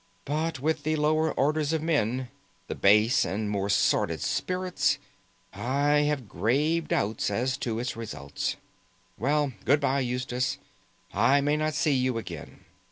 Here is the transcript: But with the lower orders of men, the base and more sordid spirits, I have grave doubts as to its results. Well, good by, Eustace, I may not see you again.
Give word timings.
But 0.25 0.59
with 0.59 0.81
the 0.81 0.95
lower 0.95 1.31
orders 1.31 1.73
of 1.73 1.83
men, 1.83 2.29
the 2.65 2.73
base 2.73 3.23
and 3.23 3.47
more 3.47 3.69
sordid 3.69 4.19
spirits, 4.21 4.97
I 5.53 5.99
have 6.09 6.27
grave 6.27 6.87
doubts 6.87 7.29
as 7.29 7.55
to 7.57 7.77
its 7.77 7.95
results. 7.95 8.55
Well, 9.19 9.53
good 9.63 9.79
by, 9.79 9.99
Eustace, 9.99 10.57
I 11.13 11.39
may 11.41 11.55
not 11.55 11.75
see 11.75 11.93
you 11.93 12.17
again. 12.17 12.65